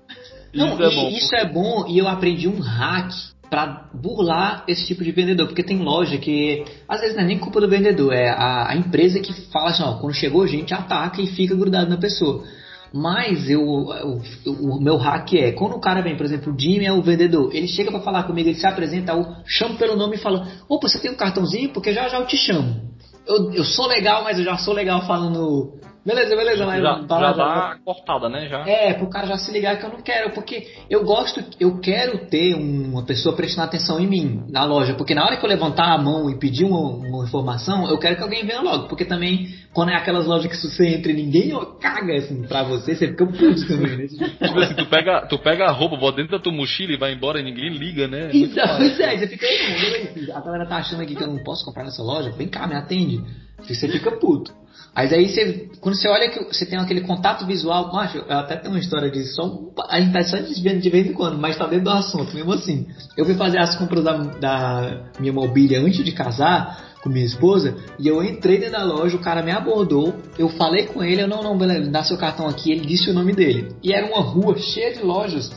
[0.54, 3.12] Não, isso, é bom, isso é bom e eu aprendi um hack
[3.48, 7.38] para burlar esse tipo de vendedor, porque tem loja que às vezes não é nem
[7.38, 11.20] culpa do vendedor, é a, a empresa que fala assim, ó, quando chegou gente ataca
[11.20, 12.44] e fica grudado na pessoa.
[12.92, 16.86] Mas eu, o, o, meu hack é, quando o cara vem, por exemplo, o Jimmy
[16.86, 20.16] é o vendedor, ele chega para falar comigo, ele se apresenta, eu chamo pelo nome
[20.16, 21.70] e fala, opa, você tem um cartãozinho?
[21.70, 22.94] Porque já já eu te chamo.
[23.26, 25.74] Eu, eu sou legal, mas eu já sou legal falando
[26.06, 28.46] Beleza, beleza, mas já, já, já dá cortada, né?
[28.48, 28.64] Já.
[28.64, 32.28] É, pro cara já se ligar que eu não quero, porque eu gosto, eu quero
[32.28, 35.92] ter uma pessoa prestando atenção em mim na loja, porque na hora que eu levantar
[35.92, 39.48] a mão e pedir uma, uma informação, eu quero que alguém venha logo, porque também
[39.74, 43.26] quando é aquelas lojas que você entra e ninguém caga assim pra você, você fica
[43.26, 44.06] puto também, né?
[44.46, 47.14] tipo assim, tu pega, tu pega a roupa, bota dentro da tua mochila e vai
[47.14, 48.30] embora e ninguém liga, né?
[48.32, 51.64] Então, pois é, você fica aí, a galera tá achando aqui que eu não posso
[51.64, 53.24] comprar nessa loja, vem cá, me atende.
[53.58, 54.52] Você fica puto.
[54.96, 58.56] Mas aí você, quando você olha que você tem aquele contato visual, macho, eu até
[58.56, 61.58] tenho uma história disso, só, a gente tá só desviando de vez em quando, mas
[61.58, 62.86] tá dentro do assunto, mesmo assim.
[63.14, 67.76] Eu fui fazer as compras da, da minha mobília antes de casar com minha esposa,
[67.98, 71.28] e eu entrei dentro da loja, o cara me abordou, eu falei com ele, eu
[71.28, 73.68] não, não, beleza, dá seu cartão aqui, ele disse o nome dele.
[73.82, 75.50] E era uma rua cheia de lojas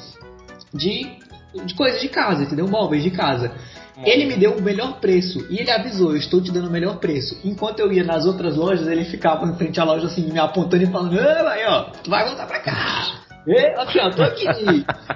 [0.73, 1.07] de,
[1.65, 2.67] de coisas de casa, entendeu?
[2.67, 3.51] Móveis de casa.
[4.05, 6.99] Ele me deu o melhor preço e ele avisou, eu estou te dando o melhor
[6.99, 7.39] preço.
[7.43, 10.83] Enquanto eu ia nas outras lojas, ele ficava em frente à loja assim, me apontando
[10.83, 13.25] e falando, aí ó, tu vai voltar pra cá.
[13.47, 14.45] E, aqui ó, tô aqui.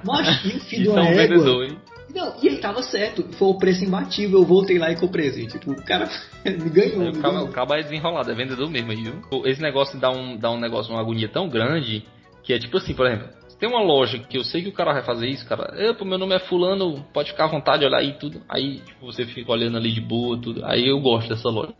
[0.03, 1.77] Nossa, e o filho do é um vendedor, hein?
[2.15, 5.47] Não, e ele tava certo, foi o preço imbatível, eu voltei lá e comprei assim,
[5.47, 6.07] tipo, o cara
[6.45, 7.09] me ganhou.
[7.09, 9.45] O cabo, o cabo é desenrolado, é vendedor mesmo viu?
[9.45, 12.05] Esse negócio dá um, dá um negócio, uma agonia tão grande,
[12.43, 13.29] que é tipo assim, por exemplo,
[13.63, 15.73] tem uma loja que eu sei que o cara vai fazer isso, cara.
[15.81, 18.41] Epa, meu nome é fulano, pode ficar à vontade, olhar aí tudo.
[18.49, 20.65] Aí, tipo, você fica olhando ali de boa, tudo.
[20.65, 21.73] Aí eu gosto dessa loja.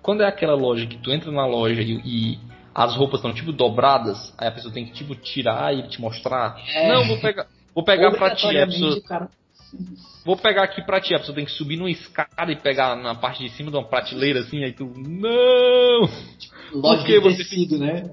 [0.00, 2.38] Quando é aquela loja que tu entra na loja e, e
[2.72, 6.62] as roupas estão tipo dobradas, aí a pessoa tem que tipo tirar e te mostrar.
[6.72, 6.94] É.
[6.94, 8.56] Não, vou pegar, vou pegar pra ti.
[8.56, 9.28] A pessoa, cara.
[10.24, 13.16] Vou pegar aqui pra ti, a pessoa tem que subir numa escada e pegar na
[13.16, 14.84] parte de cima de uma prateleira assim, aí tu.
[14.96, 16.08] Não!
[16.72, 18.12] Loja Porque de você tecido, né?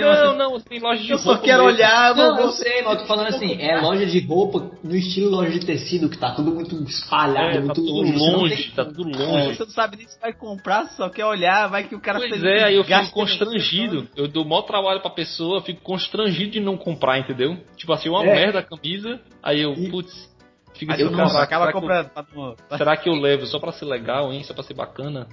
[0.00, 1.30] Não, não, tem loja de eu roupa.
[1.30, 1.76] Eu só quero mesmo.
[1.76, 5.30] olhar, não, eu sei, mas eu tô falando assim, é loja de roupa no estilo
[5.30, 8.12] loja de tecido, que tá tudo muito espalhado, é, muito tá tudo longe.
[8.12, 8.74] longe tem...
[8.74, 9.50] Tá tudo longe.
[9.50, 9.54] É.
[9.54, 12.42] Você não sabe nem se vai comprar, só quer olhar, vai que o cara Pois
[12.42, 14.08] é, aí eu fico constrangido.
[14.16, 17.56] Eu dou maior trabalho pra pessoa, fico constrangido de não comprar, entendeu?
[17.76, 18.34] Tipo assim, uma é.
[18.34, 20.33] merda a camisa, aí eu, putz,
[20.74, 22.10] Fica assim, não, cara, acaba comprando.
[22.34, 24.42] Eu, será que eu levo só para ser legal, hein?
[24.42, 25.28] Só para ser bacana?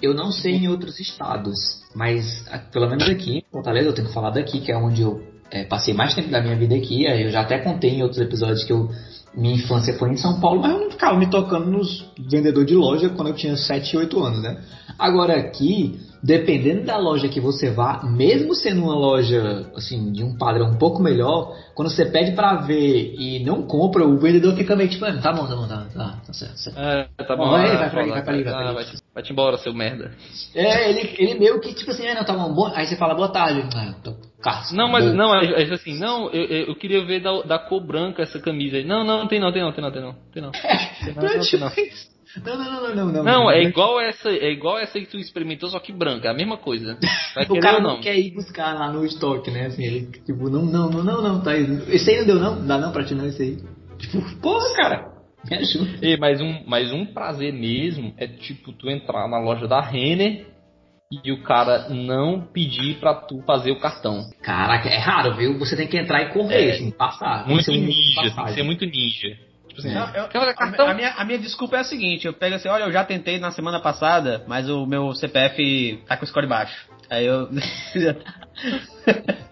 [0.00, 4.14] Eu não sei em outros estados, mas pelo menos aqui em Fortaleza, eu tenho que
[4.14, 7.04] falar daqui, que é onde eu é, passei mais tempo da minha vida aqui.
[7.04, 8.88] Eu já até contei em outros episódios que eu,
[9.34, 12.74] minha infância foi em São Paulo, mas eu não ficava me tocando nos vendedores de
[12.74, 14.62] loja quando eu tinha 7, 8 anos, né?
[14.98, 20.36] Agora aqui, dependendo da loja que você vá, mesmo sendo uma loja assim de um
[20.36, 24.74] padrão um pouco melhor, quando você pede para ver e não compra, o vendedor fica
[24.74, 26.56] meio tipo, tá bom, tá bom, tá, tá, tá certo.
[26.56, 26.78] certo.
[26.78, 27.50] É, tá bom.
[27.50, 28.74] vai, vai, pra ali, vai pra ali, vai pra ali.
[28.74, 30.12] Vai, vai te embora, seu merda.
[30.54, 32.70] É, ele, ele meio que tipo assim, ah, não, tá bom, bom.
[32.74, 33.64] aí você fala boa tarde.
[33.74, 34.14] Ah, tô
[34.72, 38.22] não, mas não, é, é, assim, não, eu, eu queria ver da, da cor branca
[38.22, 38.80] essa camisa.
[38.84, 40.52] Não, não, tem não, tem não, tem não, tem não, tem não.
[41.04, 41.68] Tem não, tem não, tem não.
[41.68, 43.24] Não, não, não, não, não.
[43.24, 46.34] Não, é igual essa, é igual essa que tu experimentou, só que branca, é a
[46.34, 46.98] mesma coisa.
[47.48, 49.66] O cara não, não quer ir buscar lá no estoque, né?
[49.66, 51.64] Assim, ele, tipo, não, não, não, não, não, tá aí.
[51.88, 52.66] Esse aí não deu, não?
[52.66, 53.58] Dá não pra ti não, esse aí.
[53.98, 55.18] Tipo, porra, cara.
[55.48, 56.06] Me ajuda.
[56.06, 60.46] E, mas, um, mas um prazer mesmo é, tipo, tu entrar na loja da Renner
[61.10, 64.28] e o cara não pedir pra tu fazer o cartão.
[64.42, 65.58] Caraca, é raro, viu?
[65.58, 67.46] Você tem que entrar e correr, é, assim, passar.
[67.48, 69.47] Muito ninja, tem que ser muito ninja.
[69.78, 72.56] Tipo assim, não, eu, a, a, minha, a minha desculpa é a seguinte, eu pego
[72.56, 76.28] assim, olha, eu já tentei na semana passada, mas o meu CPF tá com o
[76.28, 76.88] score baixo.
[77.08, 77.48] Aí eu.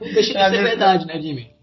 [0.00, 1.54] Deixa de ser verdade, né, Jimmy?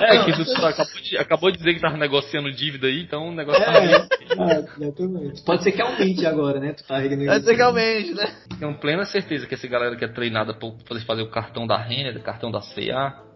[0.00, 3.32] É, que tu acabou de, acabou de dizer que tava negociando dívida aí, então o
[3.32, 5.42] negócio tá é, é, exatamente.
[5.42, 6.72] Pode ser que aumente agora, né?
[6.72, 8.34] Tu tá Pode ser que aumente, né?
[8.58, 11.78] Tenho plena certeza que essa galera que é treinada pra poder fazer o cartão da
[11.78, 13.27] Renner, o cartão da CA,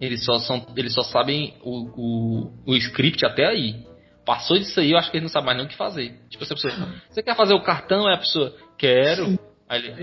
[0.00, 3.84] eles só, são, eles só sabem o, o, o script até aí.
[4.24, 6.18] Passou disso aí, eu acho que eles não sabem mais nem o que fazer.
[6.30, 6.72] Tipo, essa pessoa,
[7.10, 8.08] você quer fazer o cartão?
[8.08, 9.38] É a pessoa, quero.
[9.68, 10.02] Aí ele,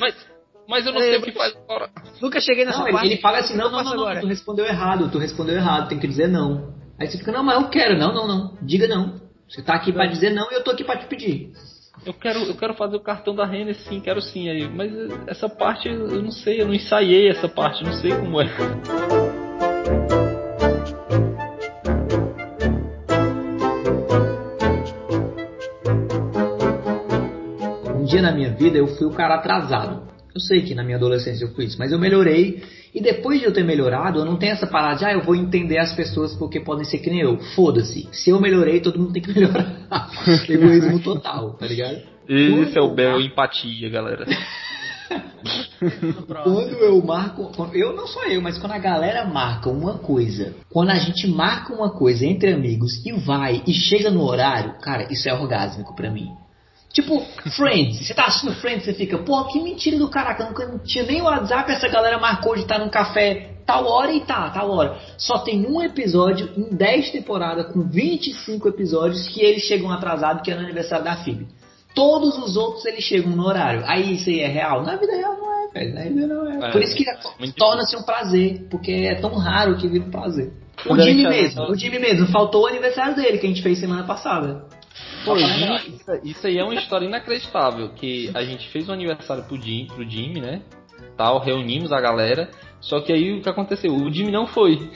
[0.00, 0.26] mas,
[0.68, 1.90] mas eu não sei o que faz agora.
[2.20, 3.06] Nunca cheguei nessa não, parte.
[3.06, 5.98] Ele, ele fala assim, não, não, não, não, tu respondeu errado, tu respondeu errado, tem
[5.98, 6.74] que dizer não.
[6.98, 9.20] Aí você fica, não, mas eu quero, não, não, não, diga não.
[9.48, 11.52] Você tá aqui para dizer não e eu tô aqui para te pedir.
[12.06, 14.68] Eu quero, eu quero fazer o cartão da Renner, sim, quero sim aí.
[14.68, 14.92] Mas
[15.26, 18.44] essa parte eu não sei, eu não ensaiei essa parte, não sei como é.
[27.94, 30.06] Um dia na minha vida eu fui o cara atrasado.
[30.34, 32.62] Eu sei que na minha adolescência eu fui isso, mas eu melhorei.
[32.94, 35.34] E depois de eu ter melhorado, eu não tenho essa parada de, ah, eu vou
[35.34, 37.38] entender as pessoas porque podem ser que nem eu.
[37.56, 38.08] Foda-se.
[38.12, 39.88] Se eu melhorei, todo mundo tem que melhorar.
[40.48, 41.98] Egoísmo total, tá ligado?
[42.28, 44.24] Isso é o bel empatia, galera.
[46.44, 50.90] quando eu marco, eu não sou eu, mas quando a galera marca uma coisa, quando
[50.90, 55.28] a gente marca uma coisa entre amigos e vai e chega no horário, cara, isso
[55.28, 56.28] é orgásmico para mim.
[56.94, 57.26] Tipo,
[57.56, 58.06] Friends.
[58.06, 60.44] Você tá assistindo Friends, você fica, pô, que mentira do caraca.
[60.44, 64.12] Nunca não tinha nem o WhatsApp, essa galera marcou de estar num café tal hora
[64.12, 64.96] e tá, tal hora.
[65.18, 70.52] Só tem um episódio em 10 temporadas, com 25 episódios, que eles chegam atrasados, que
[70.52, 71.48] é no aniversário da Phoebe.
[71.96, 73.82] Todos os outros eles chegam no horário.
[73.86, 74.84] Aí isso aí é real?
[74.84, 75.94] Na vida real não é, velho.
[75.94, 76.68] Na vida não é.
[76.68, 77.16] é Por isso que é
[77.56, 80.52] torna-se um prazer, porque é tão raro que vira um prazer.
[80.86, 84.04] O Jimmy mesmo, o Jimmy mesmo, faltou o aniversário dele que a gente fez semana
[84.04, 84.66] passada.
[85.24, 87.88] Pô, isso, isso aí é uma história inacreditável.
[87.90, 90.62] Que a gente fez um aniversário pro Jimmy, pro Jimmy, né?
[91.16, 92.50] Tal, reunimos a galera.
[92.80, 93.94] Só que aí o que aconteceu?
[93.94, 94.90] O Jimmy não foi.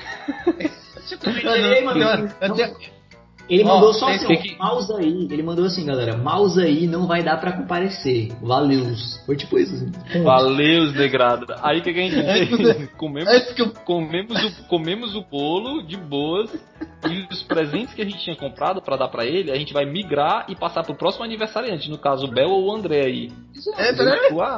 [3.48, 4.56] Ele mandou só assim, que...
[4.58, 5.28] mouse aí.
[5.30, 8.28] Ele mandou assim, galera, mouse aí não vai dar pra comparecer.
[8.42, 9.20] Valeus.
[9.24, 9.74] Foi tipo isso.
[9.74, 10.22] Assim.
[10.22, 11.46] Valeus, degrado.
[11.62, 12.90] Aí o que, que a gente fez?
[12.96, 16.52] comemos, comemos, o, comemos o bolo de boas
[17.08, 19.84] e os presentes que a gente tinha comprado para dar para ele, a gente vai
[19.84, 21.90] migrar e passar pro próximo aniversariante.
[21.90, 23.32] No caso, o Bel ou o André aí.
[23.76, 23.92] É,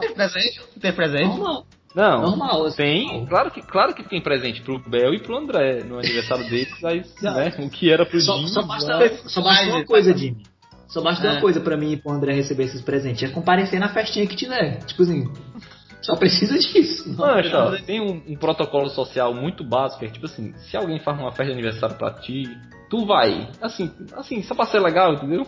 [0.00, 0.61] tem presente?
[0.81, 1.38] Tem presente?
[1.38, 3.26] Não, não, Normal, assim, tem, normal.
[3.26, 7.14] claro que, claro que tem presente pro Bel e pro André no aniversário deles, mas
[7.20, 8.48] né, o que era pro só, Jimmy.
[8.50, 9.09] Só basta, né?
[9.26, 10.42] só basta uma coisa, Jimmy.
[10.87, 11.33] Só basta é.
[11.33, 13.22] uma coisa pra mim e pro André receber esses presentes.
[13.22, 14.79] É comparecer na festinha que tiver.
[14.85, 15.33] Tipo assim,
[16.03, 17.09] só precisa disso.
[17.16, 21.18] Não, não tem um, um, protocolo social muito básico, é tipo assim, se alguém faz
[21.18, 22.44] uma festa de aniversário pra ti,
[22.88, 23.48] tu vai.
[23.61, 25.46] Assim, assim, só pra ser legal, entendeu?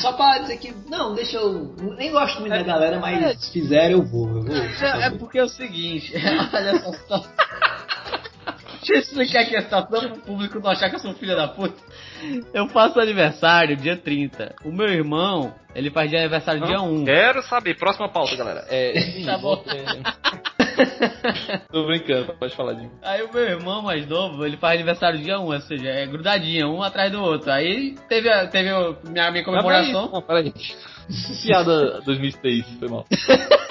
[0.00, 1.74] Só pra dizer que, não, deixa eu.
[1.96, 4.28] Nem gosto muito é, da galera, mas é, se fizer eu vou.
[4.28, 6.12] Eu vou é, é, porque é o seguinte,
[6.52, 7.24] olha só.
[8.84, 11.48] Deixa eu explicar aqui a situação pro público não achar que eu sou filho da
[11.48, 11.74] puta.
[12.52, 14.56] Eu faço aniversário dia 30.
[14.62, 17.04] O meu irmão, ele faz dia aniversário não, dia 1.
[17.06, 17.78] Quero saber.
[17.78, 18.66] Próxima pauta, galera.
[18.68, 19.64] É, tá bom.
[21.70, 25.38] Tô brincando, pode falar de Aí o meu irmão mais novo, ele faz aniversário dia
[25.38, 27.50] 1, ou seja, é grudadinho, um atrás do outro.
[27.50, 28.70] Aí teve, a, teve
[29.08, 30.10] minha, minha comemoração.
[30.10, 30.52] Não, peraí.
[31.42, 33.04] Piada 2006, foi mal.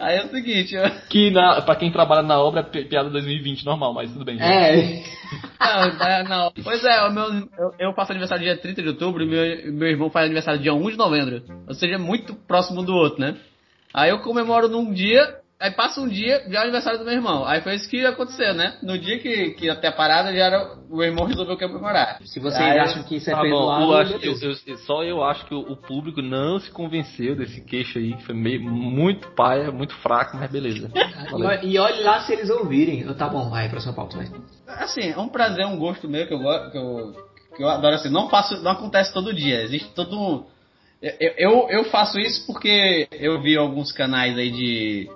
[0.00, 0.84] Aí é o seguinte, eu...
[1.08, 4.40] Que na, pra quem trabalha na obra é piada 2020 normal, mas tudo bem.
[4.40, 5.02] É.
[5.60, 6.52] Não, é, não.
[6.64, 7.24] Pois é, o meu,
[7.58, 10.72] eu, eu, faço aniversário dia 30 de outubro e meu, meu irmão faz aniversário dia
[10.72, 11.42] 1 de novembro.
[11.66, 13.36] Ou seja, muito próximo do outro, né?
[13.92, 17.14] Aí eu comemoro num dia, aí passa um dia, já é o aniversário do meu
[17.14, 17.44] irmão.
[17.44, 18.78] Aí foi isso que aconteceu, né?
[18.82, 22.18] No dia que, que até a parada, já era, o meu irmão resolveu comemorar.
[22.24, 25.02] Se vocês aí, acham que isso é tá perdoado, bom, eu acho, eu, eu, só
[25.02, 28.62] eu acho que o, o, público não se convenceu desse queixo aí, que foi meio,
[28.62, 30.90] muito paia, muito fraco, mas beleza.
[31.62, 33.12] e, olhe lá se eles ouvirem.
[33.14, 34.30] Tá bom, vai, próxima pauta, vai.
[34.66, 36.38] Assim, é um prazer, um gosto meu que eu,
[36.70, 37.12] que eu,
[37.56, 39.62] que eu adoro, assim, não, faço, não acontece todo dia.
[39.62, 40.57] Existe todo um
[41.00, 45.10] eu, eu faço isso porque eu vi alguns canais aí de.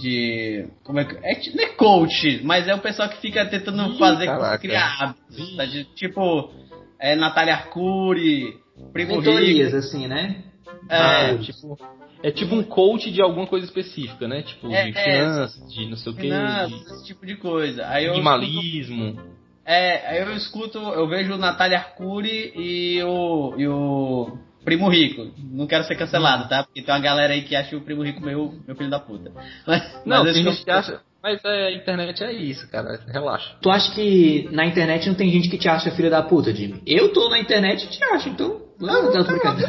[0.00, 0.68] De.
[0.84, 1.16] Como é que.
[1.16, 4.58] É, não é coach, mas é o pessoal que fica tentando Ih, fazer caraca.
[4.58, 5.56] criar hábitos.
[5.56, 5.64] Tá?
[5.64, 6.50] De, tipo,
[6.98, 8.56] é, Natália Arcuri,
[8.92, 9.76] Primo Mentorias, Rico.
[9.78, 10.44] assim, né?
[10.88, 11.78] É, ah, tipo.
[12.22, 14.42] É tipo um coach de alguma coisa específica, né?
[14.42, 16.28] Tipo, é, de é, finanças, é, de não sei o que.
[16.28, 17.86] De, esse tipo de coisa.
[17.86, 19.08] Aí minimalismo.
[19.08, 23.54] Escuto, é, aí eu escuto, eu vejo Natália Arcuri e o.
[23.58, 25.30] E o Primo Rico.
[25.38, 26.64] Não quero ser cancelado, tá?
[26.64, 29.30] Porque tem uma galera aí que acha o Primo Rico meu, meu filho da puta.
[29.64, 31.00] Mas, não, mas tem gente que acha.
[31.22, 32.98] Mas é, a internet é isso, cara.
[33.06, 33.54] Relaxa.
[33.62, 36.82] Tu acha que na internet não tem gente que te acha filho da puta, Jimmy?
[36.84, 38.60] Eu tô na internet e te acho, então.
[38.80, 39.62] Não, não, tô brincando.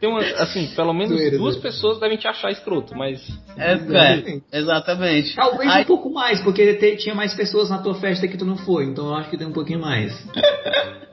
[0.00, 3.20] Tem uma, assim, pelo menos duas pessoas devem te achar escroto, mas.
[3.56, 5.34] É, é exatamente.
[5.34, 5.82] Talvez Aí...
[5.82, 8.84] um pouco mais, porque te, tinha mais pessoas na tua festa que tu não foi,
[8.84, 10.12] então eu acho que tem um pouquinho mais.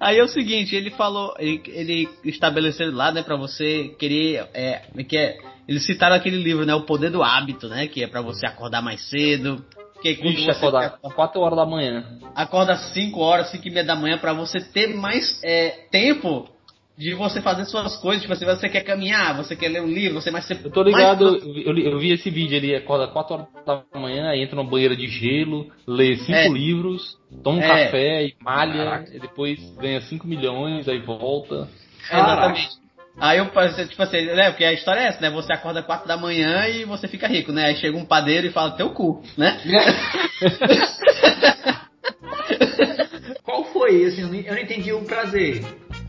[0.00, 4.82] Aí é o seguinte, ele falou, ele, ele estabeleceu lá, né, pra você querer, é,
[5.08, 5.36] que é,
[5.68, 8.82] eles citaram aquele livro, né, O Poder do Hábito, né, que é pra você acordar
[8.82, 9.64] mais cedo,
[10.02, 12.04] que Ixi, você acordar às 4 horas da manhã.
[12.34, 16.53] Acorda às 5 horas, 5 e meia da manhã, para você ter mais é, tempo
[16.96, 18.22] de você fazer suas coisas.
[18.22, 20.48] Tipo assim, você quer caminhar, você quer ler um livro, você mais.
[20.50, 21.44] Eu tô ligado, mais...
[21.44, 25.06] eu, eu, vi esse vídeo ali, acorda 4 horas da manhã, entra numa banheira de
[25.06, 26.48] gelo, lê 5 é.
[26.48, 27.84] livros, toma um é.
[27.84, 31.68] café e malha, e depois ganha 5 milhões, aí volta.
[32.10, 32.84] Exatamente.
[33.16, 34.50] Aí eu, tipo assim, né?
[34.50, 35.30] Porque a história é essa, né?
[35.30, 37.66] Você acorda 4 da manhã e você fica rico, né?
[37.66, 39.56] Aí chega um padeiro e fala teu cu, né?
[43.44, 44.04] Qual foi?
[44.04, 45.62] Assim, eu não entendi o prazer.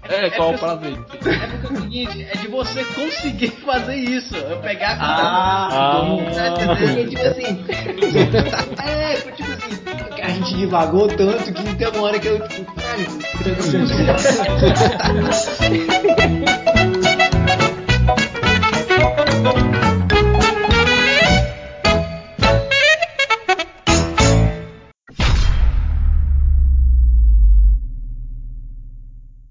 [0.10, 0.94] É, qual é o prazer?
[0.94, 4.36] É porque é o seguinte, é de você conseguir fazer isso.
[4.36, 6.06] Eu pegar a Ah, ah, ah
[6.68, 7.66] porque, tipo assim.
[8.84, 13.06] é, tipo assim, a gente divagou tanto que tem uma hora que eu, tipo, caralho,